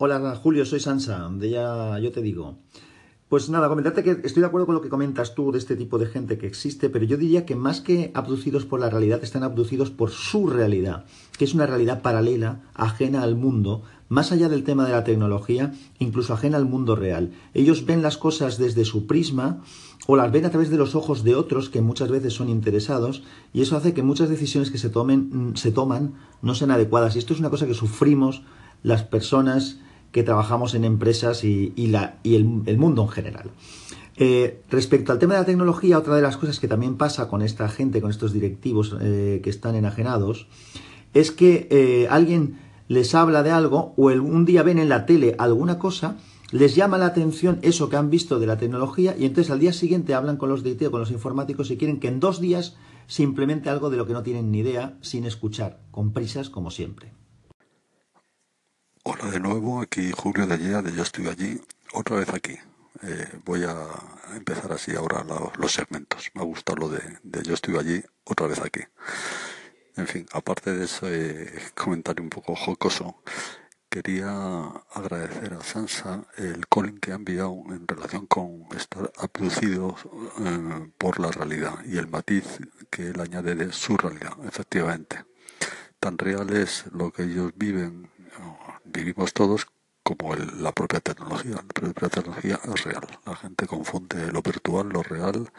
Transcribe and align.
Hola 0.00 0.36
Julio, 0.36 0.64
soy 0.64 0.78
Sansa, 0.78 1.28
de 1.28 1.50
ya 1.50 1.98
yo 1.98 2.12
te 2.12 2.22
digo. 2.22 2.58
Pues 3.28 3.50
nada, 3.50 3.68
comentarte 3.68 4.04
que 4.04 4.20
estoy 4.22 4.42
de 4.42 4.46
acuerdo 4.46 4.66
con 4.66 4.76
lo 4.76 4.80
que 4.80 4.88
comentas 4.88 5.34
tú 5.34 5.50
de 5.50 5.58
este 5.58 5.74
tipo 5.74 5.98
de 5.98 6.06
gente 6.06 6.38
que 6.38 6.46
existe, 6.46 6.88
pero 6.88 7.04
yo 7.04 7.16
diría 7.16 7.44
que 7.44 7.56
más 7.56 7.80
que 7.80 8.12
abducidos 8.14 8.64
por 8.64 8.78
la 8.78 8.90
realidad, 8.90 9.24
están 9.24 9.42
abducidos 9.42 9.90
por 9.90 10.10
su 10.10 10.46
realidad, 10.46 11.04
que 11.36 11.44
es 11.44 11.52
una 11.52 11.66
realidad 11.66 12.00
paralela, 12.00 12.60
ajena 12.74 13.22
al 13.22 13.34
mundo, 13.34 13.82
más 14.08 14.30
allá 14.30 14.48
del 14.48 14.62
tema 14.62 14.86
de 14.86 14.92
la 14.92 15.02
tecnología, 15.02 15.74
incluso 15.98 16.32
ajena 16.32 16.58
al 16.58 16.64
mundo 16.64 16.94
real. 16.94 17.32
Ellos 17.52 17.84
ven 17.84 18.00
las 18.00 18.18
cosas 18.18 18.56
desde 18.56 18.84
su 18.84 19.08
prisma 19.08 19.64
o 20.06 20.14
las 20.14 20.30
ven 20.30 20.44
a 20.44 20.50
través 20.50 20.70
de 20.70 20.78
los 20.78 20.94
ojos 20.94 21.24
de 21.24 21.34
otros 21.34 21.70
que 21.70 21.80
muchas 21.80 22.08
veces 22.08 22.34
son 22.34 22.50
interesados 22.50 23.24
y 23.52 23.62
eso 23.62 23.76
hace 23.76 23.94
que 23.94 24.04
muchas 24.04 24.28
decisiones 24.28 24.70
que 24.70 24.78
se 24.78 24.90
tomen 24.90 25.54
se 25.56 25.72
toman 25.72 26.14
no 26.40 26.54
sean 26.54 26.70
adecuadas 26.70 27.16
y 27.16 27.18
esto 27.18 27.34
es 27.34 27.40
una 27.40 27.50
cosa 27.50 27.66
que 27.66 27.74
sufrimos 27.74 28.42
las 28.84 29.02
personas 29.02 29.80
que 30.12 30.22
trabajamos 30.22 30.74
en 30.74 30.84
empresas 30.84 31.44
y, 31.44 31.72
la, 31.88 32.18
y 32.22 32.36
el, 32.36 32.78
mundo 32.78 33.02
en 33.02 33.08
general. 33.08 33.50
Eh, 34.16 34.62
respecto 34.68 35.12
al 35.12 35.18
tema 35.18 35.34
de 35.34 35.40
la 35.40 35.46
tecnología, 35.46 35.98
otra 35.98 36.16
de 36.16 36.22
las 36.22 36.36
cosas 36.36 36.58
que 36.58 36.68
también 36.68 36.96
pasa 36.96 37.28
con 37.28 37.42
esta 37.42 37.68
gente, 37.68 38.00
con 38.00 38.10
estos 38.10 38.32
directivos 38.32 38.96
eh, 39.00 39.40
que 39.42 39.50
están 39.50 39.76
enajenados, 39.76 40.48
es 41.14 41.30
que 41.30 41.68
eh, 41.70 42.08
alguien 42.10 42.58
les 42.88 43.14
habla 43.14 43.42
de 43.42 43.50
algo 43.50 43.94
o 43.96 44.06
un 44.06 44.44
día 44.44 44.62
ven 44.62 44.78
en 44.78 44.88
la 44.88 45.06
tele 45.06 45.36
alguna 45.38 45.78
cosa, 45.78 46.16
les 46.50 46.74
llama 46.74 46.96
la 46.96 47.06
atención 47.06 47.58
eso 47.62 47.90
que 47.90 47.96
han 47.96 48.08
visto 48.08 48.38
de 48.38 48.46
la 48.46 48.56
tecnología 48.56 49.14
y 49.18 49.26
entonces 49.26 49.50
al 49.50 49.60
día 49.60 49.72
siguiente 49.72 50.14
hablan 50.14 50.38
con 50.38 50.48
los 50.48 50.62
directivos, 50.62 50.92
con 50.92 51.00
los 51.00 51.10
informáticos 51.10 51.70
y 51.70 51.76
quieren 51.76 52.00
que 52.00 52.08
en 52.08 52.20
dos 52.20 52.40
días 52.40 52.76
se 53.06 53.22
implemente 53.22 53.68
algo 53.68 53.90
de 53.90 53.98
lo 53.98 54.06
que 54.06 54.14
no 54.14 54.22
tienen 54.22 54.50
ni 54.50 54.60
idea 54.60 54.96
sin 55.02 55.24
escuchar, 55.24 55.80
con 55.90 56.12
prisas 56.12 56.48
como 56.48 56.70
siempre. 56.70 57.17
Hola 59.10 59.30
de 59.30 59.40
nuevo, 59.40 59.80
aquí 59.80 60.12
Julio 60.12 60.46
de 60.46 60.52
allí, 60.52 60.68
de 60.68 60.92
Yo 60.94 61.02
estoy 61.02 61.28
allí, 61.28 61.58
otra 61.94 62.16
vez 62.16 62.28
aquí. 62.28 62.58
Eh, 63.02 63.40
voy 63.42 63.64
a 63.64 63.74
empezar 64.34 64.70
así 64.70 64.94
ahora 64.94 65.24
los, 65.56 65.72
segmentos. 65.72 66.30
Me 66.34 66.42
ha 66.42 66.44
gustado 66.44 66.76
lo 66.76 66.88
de, 66.90 67.00
Yo 67.42 67.54
estoy 67.54 67.78
allí, 67.78 68.04
otra 68.24 68.46
vez 68.46 68.60
aquí. 68.60 68.82
En 69.96 70.06
fin, 70.06 70.26
aparte 70.30 70.74
de 70.74 70.84
ese 70.84 71.58
comentario 71.74 72.22
un 72.22 72.28
poco 72.28 72.54
jocoso, 72.54 73.22
quería 73.88 74.28
agradecer 74.92 75.54
a 75.54 75.62
Sansa 75.62 76.26
el 76.36 76.68
calling 76.68 76.98
que 76.98 77.12
ha 77.12 77.14
enviado 77.14 77.62
en 77.70 77.88
relación 77.88 78.26
con 78.26 78.66
estar 78.76 79.10
abducido 79.16 79.96
eh, 80.40 80.90
por 80.98 81.18
la 81.18 81.30
realidad 81.30 81.82
y 81.86 81.96
el 81.96 82.08
matiz 82.08 82.44
que 82.90 83.08
él 83.08 83.20
añade 83.22 83.54
de 83.54 83.72
su 83.72 83.96
realidad, 83.96 84.34
efectivamente. 84.46 85.24
Tan 85.98 86.18
real 86.18 86.50
es 86.50 86.84
lo 86.92 87.10
que 87.10 87.22
ellos 87.22 87.52
viven 87.56 88.10
vivimos 88.92 89.32
todos 89.32 89.66
como 90.02 90.34
la 90.34 90.72
propia 90.72 91.00
tecnología. 91.00 91.56
La 91.56 91.90
propia 91.90 92.08
tecnología 92.08 92.58
es 92.64 92.84
real. 92.84 93.06
La 93.26 93.36
gente 93.36 93.66
confunde 93.66 94.32
lo 94.32 94.40
virtual, 94.42 94.88
lo 94.88 95.02
real, 95.02 95.50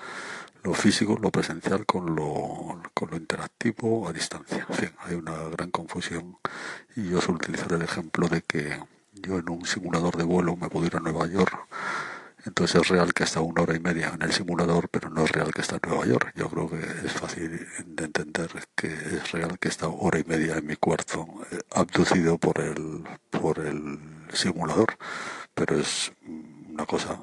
lo 0.63 0.73
físico, 0.73 1.17
lo 1.21 1.30
presencial 1.30 1.86
con 1.86 2.16
lo, 2.16 2.81
con 2.94 3.11
lo 3.11 3.17
interactivo 3.17 4.08
a 4.08 4.13
distancia. 4.13 4.66
Hay 5.05 5.16
una 5.16 5.36
gran 5.49 5.71
confusión 5.71 6.38
y 6.95 7.09
yo 7.09 7.21
suelo 7.21 7.36
utilizar 7.36 7.71
el 7.73 7.83
ejemplo 7.83 8.27
de 8.27 8.41
que 8.41 8.80
yo 9.13 9.38
en 9.38 9.49
un 9.49 9.66
simulador 9.66 10.17
de 10.17 10.23
vuelo 10.23 10.55
me 10.55 10.69
puedo 10.69 10.86
ir 10.86 10.95
a 10.95 10.99
Nueva 10.99 11.27
York 11.27 11.67
entonces 12.45 12.81
es 12.81 12.87
real 12.87 13.13
que 13.13 13.23
está 13.23 13.41
una 13.41 13.61
hora 13.63 13.75
y 13.75 13.79
media 13.79 14.11
en 14.13 14.21
el 14.21 14.31
simulador, 14.31 14.89
pero 14.89 15.09
no 15.09 15.25
es 15.25 15.31
real 15.31 15.53
que 15.53 15.61
está 15.61 15.75
en 15.75 15.89
Nueva 15.89 16.05
York. 16.05 16.33
Yo 16.35 16.49
creo 16.49 16.69
que 16.69 16.79
es 17.05 17.13
fácil 17.13 17.67
de 17.85 18.05
entender 18.05 18.49
que 18.75 18.87
es 18.87 19.31
real 19.31 19.59
que 19.59 19.67
está 19.67 19.87
hora 19.87 20.19
y 20.19 20.23
media 20.23 20.57
en 20.57 20.65
mi 20.65 20.75
cuarto, 20.75 21.27
eh, 21.51 21.59
abducido 21.71 22.37
por 22.37 22.59
el, 22.59 23.03
por 23.29 23.59
el 23.59 23.99
simulador, 24.33 24.97
pero 25.53 25.79
es 25.79 26.11
una 26.69 26.85
cosa 26.85 27.19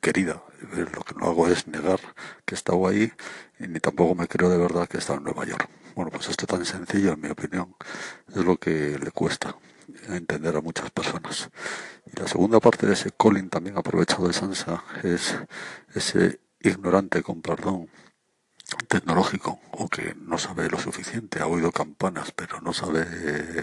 querida. 0.00 0.42
Lo 0.72 1.02
que 1.02 1.14
no 1.14 1.26
hago 1.26 1.48
es 1.48 1.66
negar 1.66 2.00
que 2.44 2.54
he 2.54 2.88
ahí 2.88 3.12
y 3.58 3.66
ni 3.68 3.80
tampoco 3.80 4.14
me 4.14 4.28
creo 4.28 4.48
de 4.50 4.58
verdad 4.58 4.88
que 4.88 4.98
está 4.98 5.14
en 5.14 5.24
Nueva 5.24 5.44
York. 5.44 5.68
Bueno, 5.94 6.10
pues 6.10 6.28
esto 6.28 6.46
tan 6.46 6.64
sencillo, 6.64 7.12
en 7.12 7.20
mi 7.20 7.28
opinión, 7.28 7.74
es 8.28 8.44
lo 8.44 8.56
que 8.56 8.98
le 8.98 9.10
cuesta 9.10 9.56
entender 10.08 10.56
a 10.56 10.60
muchas 10.60 10.90
personas. 10.90 11.50
Y 12.06 12.18
la 12.18 12.28
segunda 12.28 12.60
parte 12.60 12.86
de 12.86 12.94
ese 12.94 13.10
Colin 13.10 13.50
también 13.50 13.78
aprovechado 13.78 14.26
de 14.26 14.32
Sansa 14.32 14.84
es 15.02 15.36
ese 15.94 16.40
ignorante 16.60 17.22
con 17.22 17.42
perdón 17.42 17.88
tecnológico 18.88 19.60
o 19.72 19.88
que 19.88 20.14
no 20.14 20.38
sabe 20.38 20.68
lo 20.68 20.78
suficiente, 20.78 21.40
ha 21.40 21.46
oído 21.46 21.70
campanas 21.70 22.32
pero 22.32 22.60
no 22.60 22.72
sabe 22.72 23.04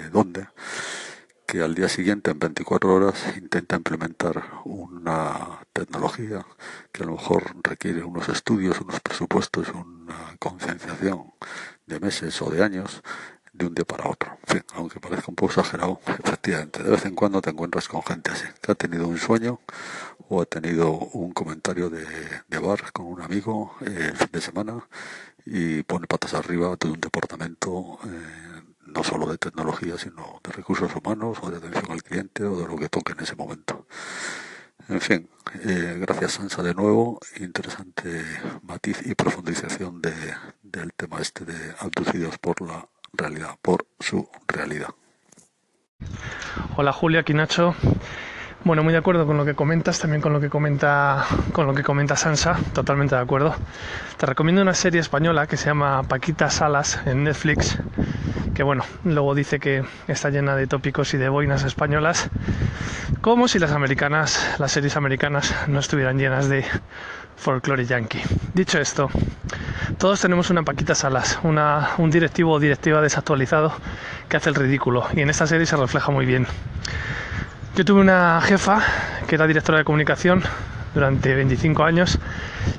dónde, 0.10 0.48
que 1.48 1.62
al 1.62 1.76
día 1.76 1.90
siguiente 1.90 2.32
en 2.32 2.40
24 2.40 2.94
horas 2.94 3.16
intenta 3.38 3.76
implementar 3.76 4.44
una 4.66 5.60
tecnología 5.74 6.46
que 6.92 7.04
a 7.04 7.06
lo 7.08 7.14
mejor 7.14 7.56
requiere 7.64 8.04
unos 8.04 8.30
estudios, 8.30 8.80
unos 8.80 9.00
presupuestos, 9.02 9.70
una 9.70 10.38
concienciación 10.40 11.34
de 11.86 12.00
meses 12.00 12.42
o 12.42 12.50
de 12.50 12.64
años 12.64 13.02
de 13.62 13.68
un 13.68 13.76
día 13.76 13.86
para 13.86 14.10
otro. 14.10 14.38
En 14.48 14.56
fin, 14.56 14.64
aunque 14.76 15.00
parezca 15.00 15.26
un 15.30 15.36
poco 15.36 15.52
exagerado, 15.52 16.00
efectivamente, 16.24 16.84
de 16.84 16.90
vez 16.90 17.06
en 17.06 17.16
cuando 17.16 17.42
te 17.42 17.52
encuentras 17.52 17.88
con 17.88 18.04
gente 18.04 18.32
así, 18.32 18.46
que 18.62 18.72
ha 18.72 18.76
tenido 18.76 19.08
un 19.08 19.18
sueño 19.18 19.60
o 20.30 20.42
ha 20.42 20.46
tenido 20.46 20.92
un 20.92 21.32
comentario 21.32 21.90
de, 21.90 22.06
de 22.48 22.60
bar 22.60 22.92
con 22.92 23.06
un 23.06 23.22
amigo 23.22 23.76
eh, 23.82 24.10
el 24.12 24.18
fin 24.18 24.30
de 24.32 24.42
semana 24.42 24.88
y 25.46 25.84
pone 25.84 26.08
patas 26.08 26.34
arriba 26.34 26.76
todo 26.78 26.94
un 26.94 27.02
departamento, 27.02 28.00
eh, 28.06 28.62
no 28.86 29.04
solo 29.04 29.28
de 29.28 29.38
tecnología, 29.38 29.98
sino 29.98 30.40
de 30.44 30.52
recursos 30.52 30.92
humanos 30.96 31.38
o 31.42 31.50
de 31.50 31.58
atención 31.58 31.92
al 31.92 32.04
cliente 32.04 32.44
o 32.44 32.58
de 32.58 32.68
lo 32.68 32.76
que 32.78 32.90
toque 32.90 33.14
en 33.14 33.22
ese 33.22 33.36
momento. 33.36 33.88
En 34.90 35.00
fin, 35.00 35.30
eh, 35.64 35.98
gracias 36.00 36.34
Sansa 36.34 36.64
de 36.64 36.74
nuevo, 36.74 37.20
interesante 37.40 38.24
matiz 38.64 39.06
y 39.06 39.16
profundización 39.16 40.02
de, 40.02 40.14
del 40.64 40.92
tema 40.94 41.22
este 41.22 41.46
de 41.46 41.76
abducidos 41.80 42.38
por 42.40 42.62
la 42.62 42.88
realidad, 43.14 43.56
por 43.62 43.86
su 44.00 44.28
realidad. 44.48 44.90
Hola 46.76 46.92
Julia, 46.92 47.22
aquí 47.22 47.34
Nacho. 47.34 47.76
Bueno, 48.64 48.84
muy 48.84 48.94
de 48.94 49.00
acuerdo 49.00 49.26
con 49.26 49.38
lo 49.38 49.46
que 49.46 49.56
comentas, 49.56 50.00
también 50.00 50.22
con 50.22 50.34
lo 50.34 50.40
que 50.40 50.50
comenta, 50.50 51.26
con 51.52 51.66
lo 51.66 51.74
que 51.74 51.82
comenta 51.82 52.16
Sansa, 52.16 52.60
totalmente 52.74 53.16
de 53.16 53.22
acuerdo. 53.22 53.56
Te 54.18 54.28
recomiendo 54.28 54.62
una 54.62 54.76
serie 54.76 55.02
española 55.02 55.48
que 55.48 55.58
se 55.58 55.66
llama 55.66 56.04
Paquita 56.04 56.50
Salas 56.52 57.02
en 57.08 57.24
Netflix, 57.24 57.80
que 58.54 58.64
bueno, 58.64 58.84
luego 59.04 59.36
dice 59.36 59.60
que 59.60 59.84
está 60.08 60.30
llena 60.30 60.56
de 60.56 60.68
tópicos 60.68 61.14
y 61.14 61.18
de 61.18 61.30
boinas 61.30 61.64
españolas, 61.64 62.30
como 63.22 63.48
si 63.48 63.60
las 63.60 63.72
americanas, 63.72 64.56
las 64.60 64.72
series 64.72 64.98
americanas 64.98 65.54
no 65.68 65.80
estuvieran 65.80 66.18
llenas 66.18 66.50
de 66.50 66.66
folclore 67.38 67.86
yankee. 67.86 68.22
Dicho 68.54 68.80
esto, 68.80 69.10
todos 69.98 70.22
tenemos 70.22 70.50
una 70.50 70.64
Paquita 70.64 70.96
Salas, 70.96 71.40
un 71.44 72.10
directivo 72.12 72.54
o 72.54 72.60
directiva 72.60 73.02
desactualizado 73.02 73.74
que 74.30 74.38
hace 74.38 74.50
el 74.50 74.56
ridículo 74.56 75.06
y 75.14 75.22
en 75.22 75.30
esta 75.30 75.48
serie 75.48 75.66
se 75.66 75.78
refleja 75.78 76.12
muy 76.12 76.26
bien. 76.26 76.48
Yo 77.76 77.86
tuve 77.86 78.02
una 78.02 78.42
jefa 78.42 78.82
que 79.28 79.36
era 79.36 79.48
directora 79.48 79.78
de 79.78 79.86
comunicación 79.86 80.44
durante 80.94 81.34
25 81.34 81.84
años 81.84 82.20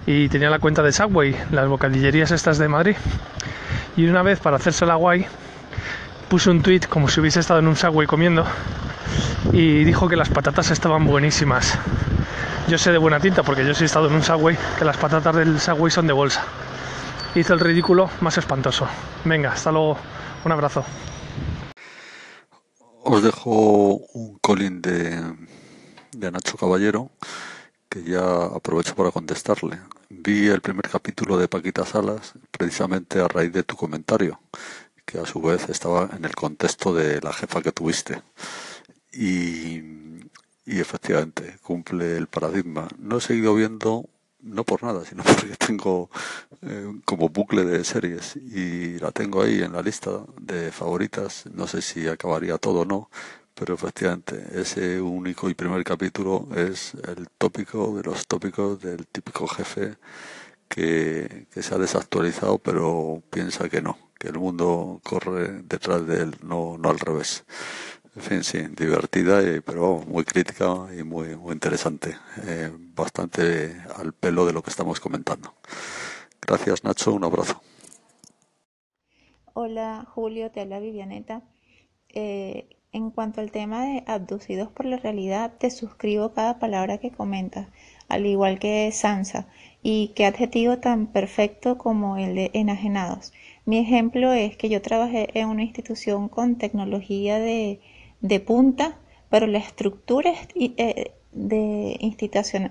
y 0.06 0.28
tenía 0.28 0.50
la 0.50 0.58
cuenta 0.58 0.82
de 0.82 0.92
Subway, 0.92 1.34
las 1.50 1.66
bocadillerías 1.66 2.30
estas 2.30 2.58
de 2.58 2.68
Madrid. 2.68 2.96
Y 3.96 4.06
una 4.06 4.22
vez 4.22 4.38
para 4.38 4.56
hacerse 4.56 4.86
la 4.86 4.96
guay 4.96 5.26
puso 6.32 6.50
un 6.50 6.62
tweet 6.62 6.88
como 6.88 7.08
si 7.08 7.20
hubiese 7.20 7.40
estado 7.40 7.60
en 7.60 7.68
un 7.68 7.76
Subway 7.76 8.06
comiendo 8.06 8.46
y 9.52 9.84
dijo 9.84 10.08
que 10.08 10.16
las 10.16 10.30
patatas 10.30 10.70
estaban 10.70 11.04
buenísimas. 11.04 11.78
Yo 12.68 12.78
sé 12.78 12.90
de 12.90 12.96
buena 12.96 13.20
tinta 13.20 13.42
porque 13.42 13.66
yo 13.66 13.74
sí 13.74 13.82
he 13.82 13.84
estado 13.84 14.06
en 14.06 14.14
un 14.14 14.22
Subway 14.22 14.56
que 14.78 14.86
las 14.86 14.96
patatas 14.96 15.36
del 15.36 15.60
Subway 15.60 15.90
son 15.90 16.06
de 16.06 16.14
bolsa. 16.14 16.42
Hizo 17.34 17.52
el 17.52 17.60
ridículo 17.60 18.08
más 18.22 18.38
espantoso. 18.38 18.88
Venga, 19.26 19.52
hasta 19.52 19.70
luego. 19.70 19.98
Un 20.46 20.52
abrazo. 20.52 20.86
Os 23.04 23.22
dejo 23.22 23.96
un 24.14 24.38
colín 24.38 24.80
de, 24.80 25.20
de 26.12 26.30
Nacho 26.30 26.56
Caballero 26.56 27.10
que 27.90 28.04
ya 28.04 28.44
aprovecho 28.44 28.94
para 28.94 29.10
contestarle. 29.10 29.80
Vi 30.08 30.48
el 30.48 30.62
primer 30.62 30.88
capítulo 30.88 31.36
de 31.36 31.48
Paquita 31.48 31.84
Salas 31.84 32.32
precisamente 32.50 33.20
a 33.20 33.28
raíz 33.28 33.52
de 33.52 33.64
tu 33.64 33.76
comentario, 33.76 34.40
que 35.12 35.18
a 35.18 35.26
su 35.26 35.42
vez 35.42 35.68
estaba 35.68 36.08
en 36.16 36.24
el 36.24 36.34
contexto 36.34 36.94
de 36.94 37.20
la 37.20 37.34
jefa 37.34 37.60
que 37.60 37.72
tuviste. 37.72 38.22
Y, 39.12 39.82
efectivamente 40.64 41.58
cumple 41.62 42.16
el 42.16 42.28
paradigma. 42.28 42.88
No 42.98 43.18
he 43.18 43.20
seguido 43.20 43.54
viendo 43.54 44.08
no 44.40 44.64
por 44.64 44.82
nada, 44.82 45.04
sino 45.04 45.22
porque 45.24 45.54
tengo 45.56 46.10
eh, 46.62 46.90
como 47.04 47.28
bucle 47.28 47.64
de 47.64 47.84
series 47.84 48.36
y 48.36 48.98
la 48.98 49.12
tengo 49.12 49.42
ahí 49.42 49.60
en 49.62 49.72
la 49.72 49.82
lista 49.82 50.10
de 50.40 50.72
favoritas. 50.72 51.44
No 51.52 51.66
sé 51.66 51.82
si 51.82 52.08
acabaría 52.08 52.56
todo 52.58 52.80
o 52.80 52.84
no, 52.86 53.10
pero 53.54 53.74
efectivamente 53.74 54.34
ese 54.54 55.00
único 55.00 55.50
y 55.50 55.54
primer 55.54 55.84
capítulo 55.84 56.48
es 56.56 56.94
el 57.06 57.28
tópico 57.36 57.94
de 57.96 58.02
los 58.04 58.26
tópicos 58.26 58.80
del 58.80 59.06
típico 59.06 59.46
jefe 59.46 59.96
que 60.68 61.46
se 61.50 61.74
ha 61.74 61.78
desactualizado 61.78 62.58
pero 62.58 63.22
piensa 63.30 63.68
que 63.68 63.82
no, 63.82 63.98
que 64.22 64.28
el 64.28 64.38
mundo 64.38 65.00
corre 65.02 65.62
detrás 65.64 66.06
de 66.06 66.22
él, 66.22 66.36
no, 66.44 66.78
no 66.78 66.90
al 66.90 67.00
revés. 67.00 67.44
En 68.14 68.22
fin, 68.22 68.44
sí, 68.44 68.58
divertida, 68.68 69.40
pero 69.66 69.98
muy 70.06 70.22
crítica 70.24 70.86
y 70.96 71.02
muy, 71.02 71.34
muy 71.34 71.54
interesante. 71.54 72.14
Eh, 72.46 72.70
bastante 72.94 73.82
al 73.96 74.12
pelo 74.12 74.46
de 74.46 74.52
lo 74.52 74.62
que 74.62 74.70
estamos 74.70 75.00
comentando. 75.00 75.54
Gracias, 76.40 76.84
Nacho. 76.84 77.12
Un 77.12 77.24
abrazo. 77.24 77.60
Hola, 79.54 80.06
Julio. 80.14 80.52
Te 80.52 80.60
habla 80.60 80.78
Vivianeta. 80.78 81.42
Eh, 82.10 82.68
en 82.92 83.10
cuanto 83.10 83.40
al 83.40 83.50
tema 83.50 83.86
de 83.86 84.04
abducidos 84.06 84.70
por 84.70 84.86
la 84.86 84.98
realidad, 84.98 85.54
te 85.58 85.70
suscribo 85.70 86.32
cada 86.32 86.60
palabra 86.60 86.98
que 86.98 87.10
comentas, 87.10 87.66
al 88.08 88.26
igual 88.26 88.60
que 88.60 88.92
Sansa. 88.92 89.48
Y 89.82 90.12
qué 90.14 90.26
adjetivo 90.26 90.78
tan 90.78 91.08
perfecto 91.08 91.76
como 91.76 92.18
el 92.18 92.36
de 92.36 92.50
enajenados. 92.54 93.32
Mi 93.64 93.78
ejemplo 93.78 94.32
es 94.32 94.56
que 94.56 94.68
yo 94.68 94.82
trabajé 94.82 95.28
en 95.38 95.48
una 95.48 95.62
institución 95.62 96.28
con 96.28 96.56
tecnología 96.56 97.38
de 97.38 97.80
de 98.22 98.40
punta, 98.40 98.96
pero 99.28 99.46
la 99.46 99.58
estructura 99.58 100.32
eh, 100.54 101.12
de 101.32 101.98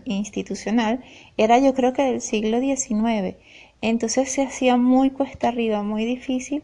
institucional 0.06 1.04
era 1.38 1.60
yo 1.60 1.74
creo 1.74 1.94
que 1.94 2.04
del 2.04 2.22
siglo 2.22 2.60
XIX. 2.60 3.36
Entonces 3.82 4.32
se 4.32 4.44
hacía 4.44 4.78
muy 4.78 5.12
cuesta 5.12 5.50
arriba, 5.50 5.84
muy 5.84 6.06
difícil 6.06 6.64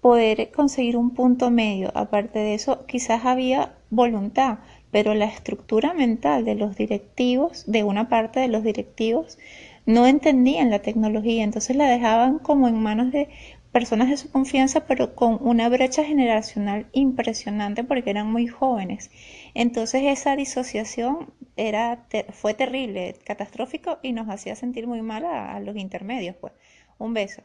poder 0.00 0.50
conseguir 0.52 0.96
un 0.96 1.10
punto 1.10 1.50
medio. 1.50 1.90
Aparte 1.94 2.38
de 2.38 2.54
eso, 2.54 2.86
quizás 2.86 3.24
había 3.24 3.74
voluntad, 3.90 4.58
pero 4.90 5.14
la 5.14 5.26
estructura 5.26 5.94
mental 5.94 6.44
de 6.44 6.54
los 6.54 6.76
directivos, 6.76 7.64
de 7.66 7.84
una 7.84 8.08
parte 8.08 8.40
de 8.40 8.48
los 8.48 8.62
directivos, 8.62 9.38
no 9.86 10.06
entendían 10.06 10.70
la 10.70 10.80
tecnología, 10.80 11.42
entonces 11.44 11.74
la 11.74 11.88
dejaban 11.88 12.38
como 12.40 12.68
en 12.68 12.78
manos 12.78 13.10
de 13.10 13.28
personas 13.78 14.08
de 14.08 14.16
su 14.16 14.28
confianza, 14.32 14.86
pero 14.88 15.14
con 15.14 15.38
una 15.40 15.68
brecha 15.68 16.02
generacional 16.02 16.88
impresionante 16.92 17.84
porque 17.84 18.10
eran 18.10 18.26
muy 18.32 18.48
jóvenes. 18.48 19.08
Entonces 19.54 20.02
esa 20.04 20.34
disociación 20.34 21.32
era, 21.54 22.08
fue 22.32 22.54
terrible, 22.54 23.14
catastrófico 23.24 23.98
y 24.02 24.12
nos 24.12 24.28
hacía 24.28 24.56
sentir 24.56 24.88
muy 24.88 25.00
mal 25.00 25.24
a, 25.24 25.60
los 25.60 25.76
intermedios. 25.76 26.34
Pues. 26.40 26.54
Un 26.98 27.14
beso 27.14 27.42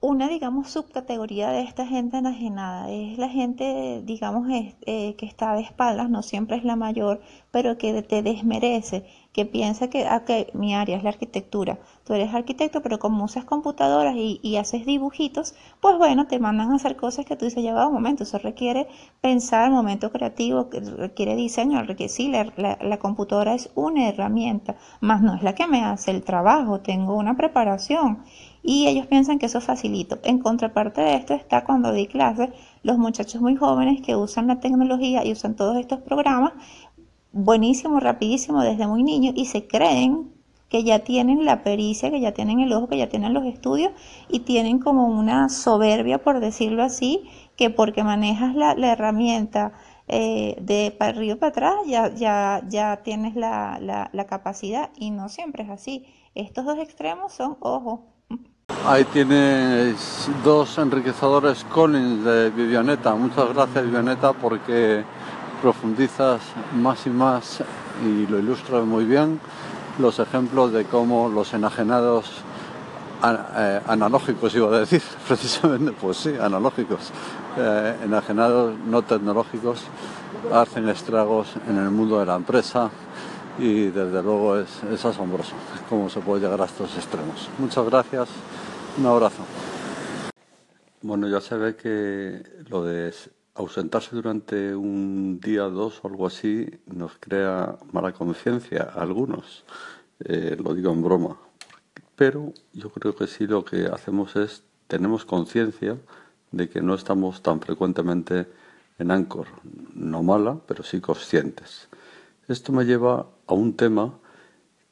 una, 0.00 0.28
digamos, 0.28 0.70
subcategoría 0.70 1.50
de 1.50 1.62
esta 1.62 1.84
gente 1.86 2.18
enajenada. 2.18 2.90
Es 2.90 3.18
la 3.18 3.28
gente, 3.28 4.00
digamos, 4.04 4.48
eh, 4.86 5.16
que 5.16 5.26
está 5.26 5.54
de 5.54 5.62
espaldas, 5.62 6.08
no 6.08 6.22
siempre 6.22 6.56
es 6.56 6.64
la 6.64 6.76
mayor, 6.76 7.20
pero 7.50 7.78
que 7.78 8.02
te 8.02 8.22
desmerece, 8.22 9.04
que 9.38 9.46
piensa 9.46 9.88
que, 9.88 10.04
ah, 10.04 10.24
mi 10.52 10.74
área 10.74 10.96
es 10.96 11.04
la 11.04 11.10
arquitectura. 11.10 11.78
Tú 12.04 12.12
eres 12.12 12.34
arquitecto, 12.34 12.82
pero 12.82 12.98
como 12.98 13.24
usas 13.24 13.44
computadoras 13.44 14.16
y, 14.16 14.56
haces 14.56 14.84
dibujitos, 14.84 15.54
pues 15.80 15.96
bueno, 15.96 16.26
te 16.26 16.40
mandan 16.40 16.72
a 16.72 16.74
hacer 16.74 16.96
cosas 16.96 17.24
que 17.24 17.36
tú 17.36 17.44
dices, 17.44 17.62
lleva 17.62 17.86
un 17.86 17.94
momento, 17.94 18.24
eso 18.24 18.38
requiere 18.38 18.88
pensar, 19.20 19.70
momento 19.70 20.10
creativo, 20.10 20.68
requiere 20.96 21.36
diseño, 21.36 21.80
requiere, 21.84 22.12
sí, 22.12 22.26
la, 22.26 22.52
la 22.56 22.98
computadora 22.98 23.54
es 23.54 23.70
una 23.76 24.08
herramienta, 24.08 24.74
más 25.00 25.22
no 25.22 25.36
es 25.36 25.44
la 25.44 25.54
que 25.54 25.68
me 25.68 25.84
hace 25.84 26.10
el 26.10 26.24
trabajo, 26.24 26.80
tengo 26.80 27.14
una 27.14 27.36
preparación 27.36 28.24
y 28.62 28.88
ellos 28.88 29.06
piensan 29.06 29.38
que 29.38 29.46
eso 29.46 29.60
facilito. 29.60 30.18
En 30.24 30.40
contraparte 30.40 31.00
de 31.00 31.14
esto 31.14 31.34
está 31.34 31.64
cuando 31.64 31.92
di 31.92 32.06
clases 32.06 32.50
los 32.82 32.98
muchachos 32.98 33.40
muy 33.40 33.56
jóvenes 33.56 34.02
que 34.02 34.16
usan 34.16 34.46
la 34.46 34.60
tecnología 34.60 35.24
y 35.24 35.32
usan 35.32 35.54
todos 35.54 35.76
estos 35.78 36.00
programas 36.00 36.52
buenísimo, 37.44 38.00
rapidísimo 38.00 38.62
desde 38.62 38.86
muy 38.86 39.02
niños 39.02 39.34
y 39.36 39.46
se 39.46 39.66
creen 39.66 40.32
que 40.68 40.84
ya 40.84 40.98
tienen 40.98 41.44
la 41.44 41.62
pericia, 41.62 42.10
que 42.10 42.20
ya 42.20 42.32
tienen 42.32 42.60
el 42.60 42.72
ojo, 42.72 42.88
que 42.88 42.98
ya 42.98 43.08
tienen 43.08 43.32
los 43.32 43.44
estudios 43.46 43.92
y 44.28 44.40
tienen 44.40 44.78
como 44.78 45.06
una 45.06 45.48
soberbia, 45.48 46.18
por 46.18 46.40
decirlo 46.40 46.82
así, 46.82 47.28
que 47.56 47.70
porque 47.70 48.04
manejas 48.04 48.54
la, 48.54 48.74
herramienta 48.92 49.72
eh, 50.08 50.56
de 50.60 50.94
para 50.98 51.12
arriba 51.12 51.36
para 51.36 51.50
atrás 51.50 51.74
ya, 51.86 52.14
ya, 52.14 52.62
ya 52.68 52.98
tienes 53.02 53.34
la, 53.34 53.78
la, 53.80 54.10
la 54.12 54.26
capacidad 54.26 54.90
y 54.96 55.10
no 55.10 55.28
siempre 55.28 55.62
es 55.62 55.70
así. 55.70 56.06
Estos 56.34 56.66
dos 56.66 56.78
extremos 56.78 57.32
son, 57.32 57.56
ojo, 57.60 58.04
Ahí 58.86 59.04
tienes 59.04 60.30
dos 60.44 60.78
enriquecedores 60.78 61.64
Collins 61.64 62.24
de 62.24 62.50
Vivianeta. 62.50 63.14
Muchas 63.14 63.52
gracias 63.54 63.84
Vivianeta 63.84 64.32
porque 64.34 65.04
profundizas 65.60 66.40
más 66.74 67.06
y 67.06 67.10
más 67.10 67.62
y 68.04 68.26
lo 68.26 68.38
ilustras 68.38 68.84
muy 68.84 69.04
bien 69.04 69.40
los 69.98 70.18
ejemplos 70.20 70.72
de 70.72 70.84
cómo 70.84 71.28
los 71.28 71.52
enajenados 71.54 72.42
eh, 73.24 73.80
analógicos, 73.88 74.54
iba 74.54 74.68
a 74.68 74.80
decir, 74.80 75.02
precisamente, 75.28 75.92
pues 75.92 76.18
sí, 76.18 76.34
analógicos, 76.40 77.10
eh, 77.56 77.96
enajenados 78.04 78.78
no 78.86 79.02
tecnológicos, 79.02 79.82
hacen 80.52 80.88
estragos 80.88 81.48
en 81.68 81.78
el 81.78 81.90
mundo 81.90 82.20
de 82.20 82.26
la 82.26 82.36
empresa, 82.36 82.90
y 83.58 83.86
desde 83.86 84.22
luego 84.22 84.58
es, 84.58 84.68
es 84.84 85.04
asombroso 85.04 85.54
cómo 85.88 86.08
se 86.08 86.20
puede 86.20 86.42
llegar 86.42 86.60
a 86.62 86.66
estos 86.66 86.94
extremos. 86.96 87.48
Muchas 87.58 87.84
gracias, 87.86 88.28
un 88.98 89.06
abrazo. 89.06 89.42
Bueno, 91.02 91.26
ya 91.28 91.40
se 91.40 91.56
ve 91.56 91.74
que 91.74 92.42
lo 92.68 92.84
de 92.84 93.08
ausentarse 93.58 94.14
durante 94.14 94.74
un 94.74 95.40
día, 95.40 95.64
dos 95.64 96.00
o 96.02 96.08
algo 96.08 96.26
así 96.26 96.66
nos 96.86 97.12
crea 97.18 97.76
mala 97.92 98.12
conciencia 98.12 98.90
a 98.94 99.02
algunos, 99.02 99.64
eh, 100.24 100.56
lo 100.58 100.74
digo 100.74 100.92
en 100.92 101.02
broma, 101.02 101.36
pero 102.14 102.52
yo 102.72 102.90
creo 102.90 103.14
que 103.14 103.26
sí 103.26 103.46
lo 103.46 103.64
que 103.64 103.86
hacemos 103.86 104.36
es, 104.36 104.62
tenemos 104.86 105.24
conciencia 105.24 105.98
de 106.52 106.68
que 106.68 106.80
no 106.80 106.94
estamos 106.94 107.42
tan 107.42 107.60
frecuentemente 107.60 108.46
en 108.98 109.10
Anchor, 109.10 109.46
no 109.94 110.22
mala, 110.22 110.58
pero 110.66 110.82
sí 110.82 111.00
conscientes. 111.00 111.88
Esto 112.48 112.72
me 112.72 112.84
lleva 112.84 113.26
a 113.46 113.54
un 113.54 113.74
tema 113.74 114.18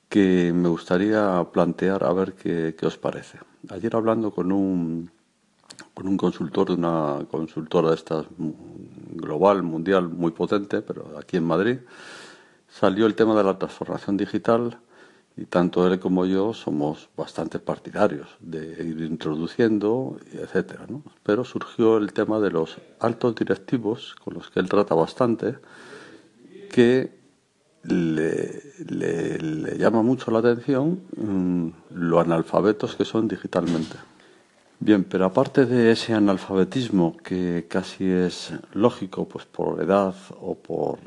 que 0.08 0.52
me 0.54 0.68
gustaría 0.68 1.44
plantear 1.52 2.04
a 2.04 2.12
ver 2.12 2.34
qué, 2.34 2.74
os 2.82 2.98
parece. 2.98 3.38
Ayer 3.70 3.96
hablando 3.96 4.30
con 4.30 4.52
un, 4.52 5.10
con 5.96 6.08
un 6.08 6.18
consultor 6.18 6.68
de 6.68 6.74
una 6.74 7.26
consultora 7.30 7.88
de 7.88 7.94
estas 7.94 8.26
global, 9.14 9.62
mundial, 9.62 10.10
muy 10.10 10.30
potente, 10.30 10.82
pero 10.82 11.16
aquí 11.18 11.38
en 11.38 11.44
Madrid, 11.44 11.78
salió 12.68 13.06
el 13.06 13.14
tema 13.14 13.34
de 13.34 13.42
la 13.42 13.58
transformación 13.58 14.18
digital 14.18 14.78
y 15.38 15.46
tanto 15.46 15.86
él 15.86 15.98
como 15.98 16.26
yo 16.26 16.52
somos 16.52 17.08
bastante 17.16 17.58
partidarios 17.58 18.28
de 18.40 18.84
ir 18.84 19.00
introduciendo, 19.00 20.18
etcétera, 20.34 20.84
¿no? 20.86 21.02
Pero 21.22 21.46
surgió 21.46 21.96
el 21.96 22.12
tema 22.12 22.40
de 22.40 22.50
los 22.50 22.76
altos 23.00 23.34
directivos, 23.34 24.16
con 24.22 24.34
los 24.34 24.50
que 24.50 24.60
él 24.60 24.68
trata 24.68 24.94
bastante, 24.94 25.56
que 26.70 27.10
le, 27.84 29.78
llama 29.78 30.02
mucho 30.02 30.30
la 30.30 30.40
atención 30.40 31.00
mm, 31.16 31.68
lo 31.94 32.20
analfabetos 32.20 32.96
que 32.96 33.06
son 33.06 33.28
digitalmente. 33.28 33.96
Bien, 34.78 35.04
pero 35.04 35.24
aparte 35.24 35.64
de 35.64 35.90
ese 35.90 36.12
analfabetismo 36.12 37.16
que 37.16 37.66
casi 37.66 38.04
es 38.04 38.52
lógico, 38.74 39.26
pues 39.26 39.46
por 39.46 39.82
edad 39.82 40.14
o 40.40 40.54
por 40.54 40.98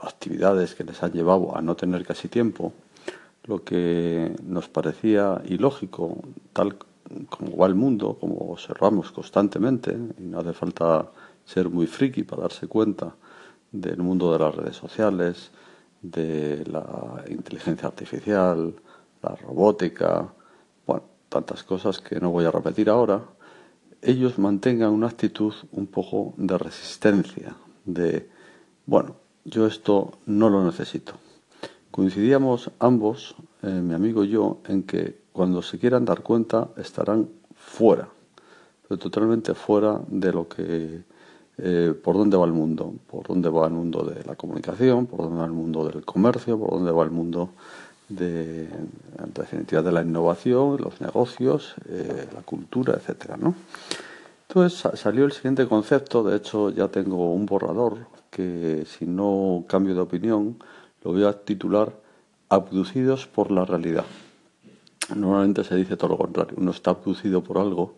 actividades 0.00 0.74
que 0.74 0.82
les 0.82 1.02
han 1.02 1.12
llevado 1.12 1.54
a 1.56 1.60
no 1.60 1.76
tener 1.76 2.06
casi 2.06 2.28
tiempo, 2.28 2.72
lo 3.44 3.62
que 3.64 4.34
nos 4.44 4.68
parecía 4.68 5.42
ilógico, 5.44 6.22
tal 6.54 6.76
como 7.28 7.56
va 7.56 7.66
el 7.66 7.74
mundo, 7.74 8.16
como 8.18 8.36
observamos 8.50 9.12
constantemente, 9.12 9.96
y 10.18 10.22
no 10.22 10.40
hace 10.40 10.54
falta 10.54 11.10
ser 11.44 11.68
muy 11.68 11.86
friki 11.86 12.22
para 12.22 12.42
darse 12.42 12.66
cuenta 12.66 13.14
del 13.70 13.98
mundo 13.98 14.32
de 14.32 14.38
las 14.38 14.54
redes 14.54 14.76
sociales, 14.76 15.50
de 16.00 16.64
la 16.66 17.24
inteligencia 17.28 17.88
artificial, 17.88 18.74
la 19.22 19.34
robótica, 19.36 20.32
tantas 21.32 21.62
cosas 21.62 21.98
que 21.98 22.20
no 22.20 22.30
voy 22.30 22.44
a 22.44 22.50
repetir 22.50 22.90
ahora, 22.90 23.22
ellos 24.02 24.38
mantengan 24.38 24.90
una 24.90 25.06
actitud 25.08 25.54
un 25.72 25.86
poco 25.86 26.34
de 26.36 26.58
resistencia, 26.58 27.56
de, 27.84 28.28
bueno, 28.84 29.16
yo 29.44 29.66
esto 29.66 30.12
no 30.26 30.50
lo 30.50 30.62
necesito. 30.64 31.14
Coincidíamos 31.90 32.70
ambos, 32.78 33.34
eh, 33.62 33.68
mi 33.68 33.94
amigo 33.94 34.24
y 34.24 34.28
yo, 34.28 34.58
en 34.66 34.82
que 34.82 35.22
cuando 35.32 35.62
se 35.62 35.78
quieran 35.78 36.04
dar 36.04 36.22
cuenta 36.22 36.68
estarán 36.76 37.28
fuera, 37.54 38.08
pero 38.86 38.98
totalmente 38.98 39.54
fuera 39.54 40.00
de 40.08 40.32
lo 40.32 40.48
que 40.48 41.02
eh, 41.58 41.94
por 42.02 42.16
dónde 42.16 42.36
va 42.36 42.44
el 42.44 42.52
mundo, 42.52 42.94
por 43.06 43.26
dónde 43.26 43.48
va 43.48 43.66
el 43.66 43.72
mundo 43.72 44.02
de 44.02 44.24
la 44.24 44.36
comunicación, 44.36 45.06
por 45.06 45.20
dónde 45.20 45.38
va 45.38 45.46
el 45.46 45.52
mundo 45.52 45.86
del 45.86 46.04
comercio, 46.04 46.58
por 46.58 46.70
dónde 46.70 46.92
va 46.92 47.04
el 47.04 47.10
mundo 47.10 47.50
de, 48.16 48.64
en 48.64 49.32
definitiva, 49.34 49.82
de 49.82 49.92
la 49.92 50.02
innovación, 50.02 50.78
los 50.80 51.00
negocios, 51.00 51.74
eh, 51.88 52.26
la 52.34 52.42
cultura, 52.42 52.94
etcétera, 52.94 53.36
¿no? 53.36 53.54
Entonces 54.48 54.98
salió 54.98 55.24
el 55.24 55.32
siguiente 55.32 55.66
concepto, 55.66 56.22
de 56.22 56.36
hecho 56.36 56.70
ya 56.70 56.88
tengo 56.88 57.32
un 57.32 57.46
borrador 57.46 58.06
que 58.30 58.84
si 58.86 59.06
no 59.06 59.64
cambio 59.66 59.94
de 59.94 60.00
opinión 60.00 60.58
lo 61.02 61.12
voy 61.12 61.24
a 61.24 61.32
titular 61.32 61.92
Abducidos 62.52 63.26
por 63.26 63.50
la 63.50 63.64
realidad. 63.64 64.04
Normalmente 65.16 65.64
se 65.64 65.74
dice 65.74 65.96
todo 65.96 66.10
lo 66.10 66.18
contrario, 66.18 66.54
uno 66.58 66.70
está 66.70 66.90
abducido 66.90 67.42
por 67.42 67.56
algo 67.56 67.94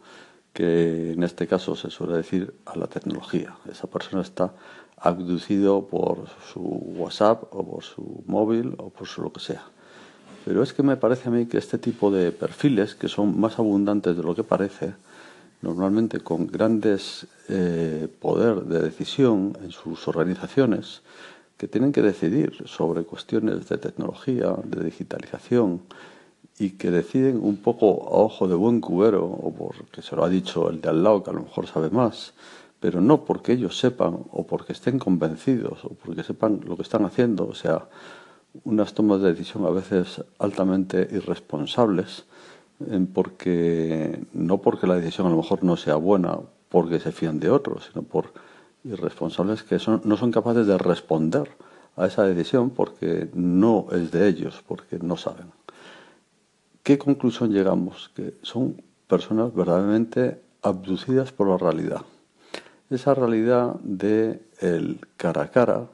que 0.53 1.11
en 1.11 1.25
este 1.25 1.49
caso 1.49 1.75
se 1.75 1.91
suele 1.91 2.19
decir 2.19 2.55
a 2.65 2.79
la 2.79 2.87
tecnología. 2.87 3.57
Esa 3.69 3.89
persona 3.89 4.23
está 4.23 4.55
abducido 4.97 5.89
por 5.89 6.29
su 6.53 6.61
WhatsApp 6.61 7.53
o 7.53 7.69
por 7.69 7.83
su 7.83 8.23
móvil 8.29 8.77
o 8.79 8.91
por 8.91 9.09
su 9.09 9.23
lo 9.23 9.33
que 9.33 9.41
sea. 9.41 9.65
Pero 10.45 10.63
es 10.63 10.73
que 10.73 10.83
me 10.83 10.97
parece 10.97 11.29
a 11.29 11.33
mí 11.33 11.47
que 11.47 11.59
este 11.59 11.79
tipo 11.79 12.11
de 12.11 12.31
perfiles, 12.31 12.95
que 12.95 13.09
son 13.09 13.41
más 13.41 13.59
abundantes 13.59 14.17
de 14.17 14.23
lo 14.23 14.35
que 14.35 14.45
parece, 14.45 14.95
normalmente 15.63 16.21
con 16.21 16.47
grandes 16.47 17.27
eh, 17.49 18.09
poder 18.21 18.63
de 18.65 18.81
decisión 18.81 19.57
en 19.63 19.71
sus 19.71 20.07
organizaciones, 20.07 21.03
que 21.57 21.69
tienen 21.69 21.93
que 21.93 22.03
decidir 22.03 22.53
sobre 22.67 23.05
cuestiones 23.05 23.69
de 23.69 23.79
tecnología, 23.79 24.55
de 24.65 24.85
digitalización, 24.85 25.81
y 26.59 26.71
que 26.71 26.91
deciden 26.91 27.41
un 27.43 27.57
poco 27.57 27.87
a 28.09 28.19
ojo 28.19 28.47
de 28.47 28.55
buen 28.55 28.81
cubero, 28.81 29.25
o 29.25 29.53
porque 29.53 30.03
se 30.03 30.15
lo 30.15 30.25
ha 30.25 30.29
dicho 30.29 30.69
el 30.69 30.81
de 30.81 30.91
al 30.91 31.03
lado, 31.03 31.23
que 31.23 31.31
a 31.31 31.33
lo 31.33 31.43
mejor 31.43 31.67
sabe 31.67 31.91
más, 31.91 32.35
pero 32.79 33.01
no 33.01 33.25
porque 33.25 33.53
ellos 33.53 33.79
sepan 33.79 34.19
o 34.31 34.47
porque 34.47 34.75
estén 34.75 34.99
convencidos 34.99 35.85
o 35.85 35.91
porque 35.91 36.23
sepan 36.23 36.61
lo 36.67 36.77
que 36.77 36.83
están 36.83 37.05
haciendo, 37.07 37.47
o 37.47 37.55
sea, 37.55 37.89
unas 38.63 38.95
tomas 38.95 39.21
de 39.21 39.33
decisión 39.33 39.65
a 39.67 39.71
veces 39.71 40.23
altamente 40.39 41.09
irresponsables, 41.11 42.25
porque 43.13 44.21
no 44.33 44.59
porque 44.59 44.87
la 44.87 44.97
decisión 44.97 45.27
a 45.27 45.31
lo 45.31 45.37
mejor 45.37 45.65
no 45.65 45.77
sea 45.77 45.97
buena, 45.97 46.39
porque 46.69 47.01
se 47.01 47.13
fían 47.13 47.41
de 47.41 47.51
otros, 47.51 47.91
sino 47.91 48.03
por 48.03 48.33
irresponsables 48.85 49.63
que 49.63 49.79
son, 49.79 50.03
no 50.05 50.17
son 50.17 50.31
capaces 50.31 50.67
de 50.67 50.77
responder 50.79 51.49
a 51.97 52.07
esa 52.07 52.25
decisión 52.25 52.71
porque 52.71 53.29
no 53.35 53.87
es 53.93 54.11
de 54.11 54.29
ellos, 54.29 54.63
porque 54.67 54.99
no 54.99 55.17
saben. 55.17 55.47
¿Qué 56.83 56.99
conclusión 56.99 57.51
llegamos? 57.51 58.11
Que 58.15 58.35
son 58.43 58.83
personas 59.07 59.55
verdaderamente 59.55 60.41
abducidas 60.63 61.33
por 61.33 61.49
la 61.49 61.57
realidad. 61.57 62.03
Esa 62.91 63.15
realidad 63.15 63.75
de 63.83 64.43
cara 65.17 65.43
a 65.43 65.51
cara, 65.51 65.87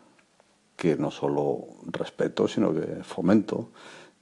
que 0.80 0.96
no 0.96 1.10
solo 1.10 1.66
respeto, 1.92 2.48
sino 2.48 2.72
que 2.72 3.04
fomento, 3.04 3.68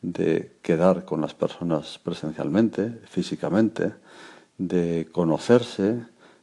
de 0.03 0.57
quedar 0.61 1.05
con 1.05 1.21
las 1.21 1.33
personas 1.33 2.01
presencialmente, 2.01 2.99
físicamente, 3.05 3.95
de 4.59 5.07
conocerse, 5.13 6.01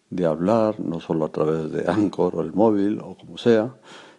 de 0.09 0.25
hablar, 0.25 0.79
no 0.79 1.01
solo 1.01 1.25
a 1.25 1.33
través 1.33 1.69
de 1.69 1.91
Anchor 1.91 2.37
o 2.37 2.41
el 2.41 2.53
móvil 2.53 3.01
o 3.01 3.17
como 3.17 3.37
sea, 3.37 3.75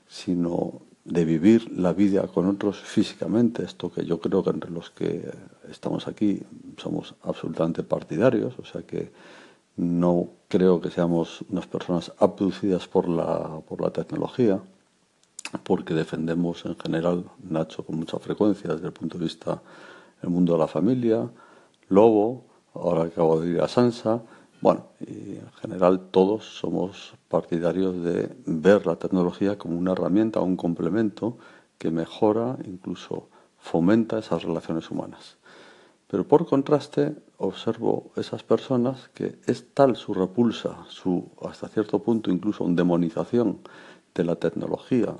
sino 0.06 0.82
de 1.06 1.24
vivir 1.24 1.72
la 1.72 1.94
vida 1.94 2.26
con 2.28 2.44
otros 2.46 2.78
físicamente, 2.78 3.64
esto 3.64 3.90
que 3.90 4.04
yo 4.04 4.20
creo 4.20 4.44
que 4.44 4.50
entre 4.50 4.70
los 4.70 4.90
que 4.90 5.32
estamos 5.70 6.08
aquí 6.08 6.42
somos 6.76 7.14
absolutamente 7.22 7.82
partidarios, 7.82 8.52
o 8.58 8.66
sea 8.66 8.82
que 8.82 9.12
no 9.76 10.28
creo 10.48 10.78
que 10.78 10.90
seamos 10.90 11.42
unas 11.48 11.66
personas 11.66 12.12
abducidas 12.18 12.86
por 12.86 13.08
la, 13.08 13.62
por 13.66 13.80
la 13.80 13.90
tecnología, 13.90 14.60
porque 15.62 15.94
defendemos 15.94 16.64
en 16.64 16.76
general, 16.78 17.24
Nacho, 17.48 17.84
con 17.84 17.96
mucha 17.96 18.18
frecuencia 18.18 18.72
desde 18.74 18.86
el 18.86 18.92
punto 18.92 19.18
de 19.18 19.24
vista 19.24 19.62
del 20.20 20.30
mundo 20.30 20.54
de 20.54 20.58
la 20.58 20.66
familia, 20.68 21.28
Lobo, 21.88 22.44
ahora 22.74 23.04
acabo 23.04 23.40
de 23.40 23.50
ir 23.50 23.60
a 23.60 23.68
Sansa, 23.68 24.22
bueno, 24.60 24.86
en 25.00 25.48
general 25.60 26.08
todos 26.10 26.44
somos 26.44 27.14
partidarios 27.28 28.02
de 28.02 28.34
ver 28.46 28.86
la 28.86 28.96
tecnología 28.96 29.58
como 29.58 29.78
una 29.78 29.92
herramienta, 29.92 30.40
un 30.40 30.56
complemento 30.56 31.36
que 31.78 31.90
mejora, 31.90 32.56
incluso 32.64 33.28
fomenta 33.58 34.18
esas 34.18 34.42
relaciones 34.42 34.90
humanas. 34.90 35.36
Pero 36.08 36.26
por 36.26 36.46
contraste 36.46 37.16
observo 37.38 38.12
esas 38.16 38.42
personas 38.42 39.10
que 39.12 39.38
es 39.46 39.74
tal 39.74 39.96
su 39.96 40.14
repulsa, 40.14 40.84
su 40.88 41.30
hasta 41.42 41.68
cierto 41.68 41.98
punto 41.98 42.30
incluso 42.30 42.66
demonización 42.68 43.58
de 44.14 44.24
la 44.24 44.36
tecnología, 44.36 45.14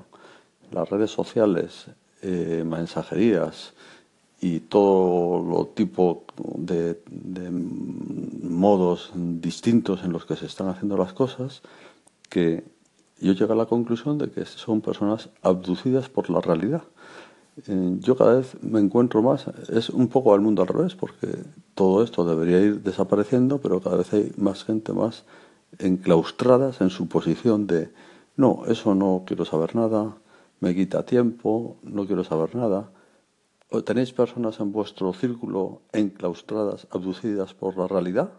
las 0.71 0.89
redes 0.89 1.11
sociales, 1.11 1.87
eh, 2.21 2.63
mensajerías 2.65 3.73
y 4.39 4.59
todo 4.59 5.43
lo 5.43 5.67
tipo 5.67 6.25
de, 6.57 6.99
modos 8.41 9.11
distintos 9.15 10.03
en 10.03 10.11
los 10.11 10.25
que 10.25 10.35
se 10.35 10.45
están 10.45 10.67
haciendo 10.67 10.97
las 10.97 11.13
cosas, 11.13 11.61
que 12.29 12.63
yo 13.19 13.33
llego 13.33 13.53
a 13.53 13.55
la 13.55 13.65
conclusión 13.65 14.17
de 14.17 14.29
que 14.29 14.45
son 14.45 14.81
personas 14.81 15.29
abducidas 15.41 16.09
por 16.09 16.29
la 16.29 16.41
realidad. 16.41 16.83
Eh, 17.67 17.97
yo 17.99 18.15
cada 18.15 18.35
vez 18.35 18.55
me 18.61 18.79
encuentro 18.79 19.23
más, 19.23 19.47
es 19.69 19.89
un 19.89 20.07
poco 20.07 20.33
al 20.33 20.41
mundo 20.41 20.61
al 20.61 20.67
revés, 20.67 20.95
porque 20.95 21.27
todo 21.73 22.03
esto 22.03 22.23
debería 22.25 22.59
ir 22.59 22.83
desapareciendo, 22.83 23.59
pero 23.59 23.81
cada 23.81 23.97
vez 23.97 24.13
hay 24.13 24.31
más 24.37 24.63
gente 24.63 24.93
más 24.93 25.23
enclaustradas 25.79 26.81
en 26.81 26.89
su 26.89 27.07
posición 27.07 27.65
de, 27.65 27.89
no, 28.35 28.63
eso 28.67 28.93
no 28.93 29.23
quiero 29.25 29.45
saber 29.45 29.75
nada, 29.75 30.15
me 30.59 30.73
quita 30.75 31.05
tiempo, 31.05 31.77
no 31.83 32.05
quiero 32.05 32.23
saber 32.23 32.55
nada. 32.55 32.91
¿Tenéis 33.85 34.13
personas 34.13 34.59
en 34.59 34.71
vuestro 34.71 35.13
círculo 35.13 35.81
enclaustradas, 35.91 36.87
abducidas 36.89 37.53
por 37.53 37.77
la 37.77 37.87
realidad? 37.87 38.31